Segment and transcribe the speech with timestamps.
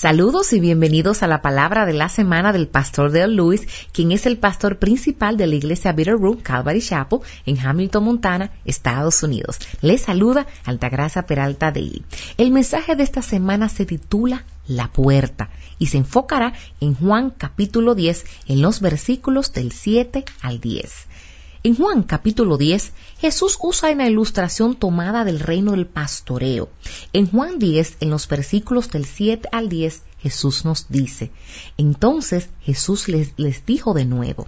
[0.00, 4.24] Saludos y bienvenidos a la palabra de la semana del pastor Dale Lewis, quien es
[4.24, 9.58] el pastor principal de la iglesia Bitterroot Calvary Chapel en Hamilton, Montana, Estados Unidos.
[9.82, 12.02] Les saluda Altagracia Peralta Daly.
[12.38, 17.94] El mensaje de esta semana se titula La puerta y se enfocará en Juan capítulo
[17.94, 21.09] 10 en los versículos del 7 al 10.
[21.62, 26.70] En Juan capítulo 10, Jesús usa una ilustración tomada del reino del pastoreo.
[27.12, 31.30] En Juan 10, en los versículos del 7 al 10, Jesús nos dice,
[31.76, 34.46] entonces Jesús les, les dijo de nuevo,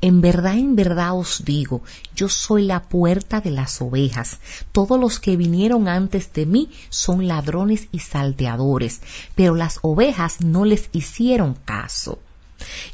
[0.00, 1.82] en verdad, en verdad os digo,
[2.16, 4.38] yo soy la puerta de las ovejas.
[4.72, 9.02] Todos los que vinieron antes de mí son ladrones y salteadores,
[9.34, 12.20] pero las ovejas no les hicieron caso.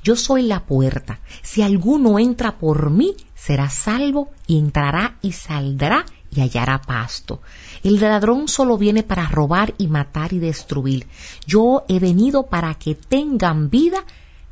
[0.02, 1.20] Yo soy la puerta.
[1.42, 7.40] Si alguno entra por mí, será salvo y entrará y saldrá y hallará pasto.
[7.82, 11.06] El ladrón solo viene para robar y matar y destruir.
[11.46, 14.04] Yo he venido para que tengan vida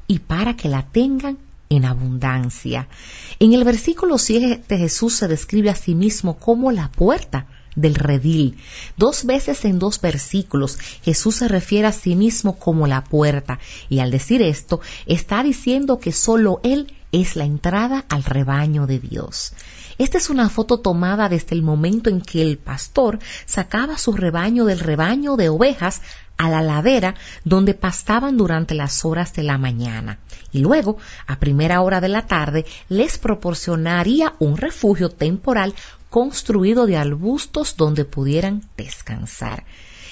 [0.06, 2.88] y para que la tengan en abundancia.
[3.38, 7.46] En el versículo 7 de Jesús se describe a sí mismo como la puerta
[7.80, 8.58] del redil.
[8.96, 14.00] Dos veces en dos versículos Jesús se refiere a sí mismo como la puerta y
[14.00, 19.52] al decir esto está diciendo que solo Él es la entrada al rebaño de Dios.
[19.96, 24.64] Esta es una foto tomada desde el momento en que el pastor sacaba su rebaño
[24.64, 26.02] del rebaño de ovejas
[26.36, 30.18] a la ladera donde pastaban durante las horas de la mañana
[30.52, 35.74] y luego, a primera hora de la tarde, les proporcionaría un refugio temporal
[36.10, 39.64] construido de arbustos donde pudieran descansar.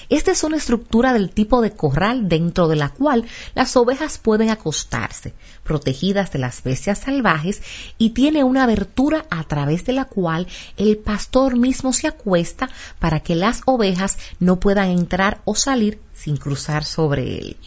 [0.09, 4.49] Esta es una estructura del tipo de corral dentro de la cual las ovejas pueden
[4.49, 7.61] acostarse, protegidas de las bestias salvajes,
[7.97, 13.19] y tiene una abertura a través de la cual el pastor mismo se acuesta para
[13.19, 17.57] que las ovejas no puedan entrar o salir sin cruzar sobre él.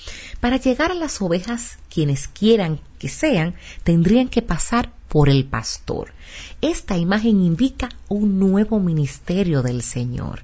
[0.41, 6.12] Para llegar a las ovejas, quienes quieran que sean, tendrían que pasar por el pastor.
[6.61, 10.43] Esta imagen indica un nuevo ministerio del Señor.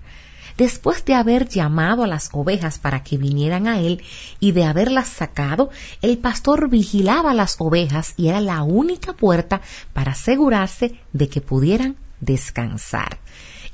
[0.56, 4.03] Después de haber llamado a las ovejas para que vinieran a él
[4.41, 5.69] y de haberlas sacado,
[6.00, 9.61] el pastor vigilaba las ovejas y era la única puerta
[9.93, 13.19] para asegurarse de que pudieran descansar.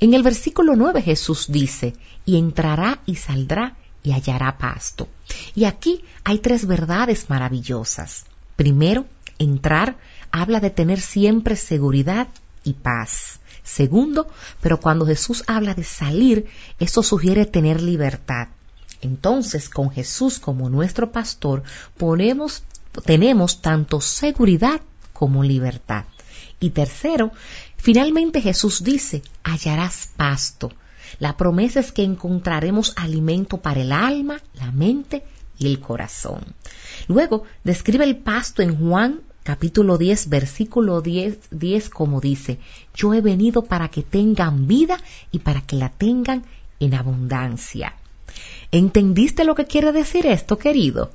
[0.01, 1.93] En el versículo 9 Jesús dice,
[2.25, 5.07] y entrará y saldrá y hallará pasto.
[5.55, 8.25] Y aquí hay tres verdades maravillosas.
[8.55, 9.05] Primero,
[9.39, 9.97] entrar
[10.31, 12.27] habla de tener siempre seguridad
[12.63, 13.39] y paz.
[13.63, 14.27] Segundo,
[14.61, 16.47] pero cuando Jesús habla de salir,
[16.79, 18.49] eso sugiere tener libertad.
[19.01, 21.63] Entonces, con Jesús como nuestro pastor,
[21.97, 22.63] ponemos,
[23.05, 24.81] tenemos tanto seguridad
[25.13, 26.05] como libertad.
[26.59, 27.31] Y tercero,
[27.77, 30.71] finalmente Jesús dice, hallarás pasto.
[31.19, 35.23] La promesa es que encontraremos alimento para el alma, la mente
[35.57, 36.43] y el corazón.
[37.07, 42.59] Luego describe el pasto en Juan capítulo 10, versículo 10, 10 como dice,
[42.95, 44.97] yo he venido para que tengan vida
[45.31, 46.43] y para que la tengan
[46.79, 47.93] en abundancia.
[48.71, 51.11] ¿Entendiste lo que quiere decir esto, querido?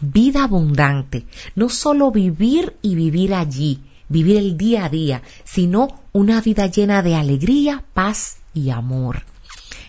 [0.00, 6.40] Vida abundante, no solo vivir y vivir allí, vivir el día a día, sino una
[6.40, 9.22] vida llena de alegría, paz y amor.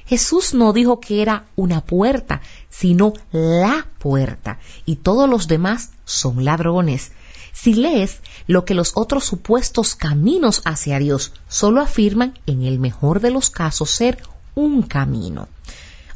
[0.05, 6.45] Jesús no dijo que era una puerta, sino la puerta, y todos los demás son
[6.45, 7.11] ladrones.
[7.53, 13.19] Si lees lo que los otros supuestos caminos hacia Dios solo afirman, en el mejor
[13.19, 14.21] de los casos, ser
[14.53, 15.47] un camino.